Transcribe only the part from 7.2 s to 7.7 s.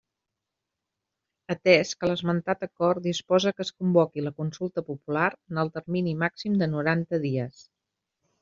dies.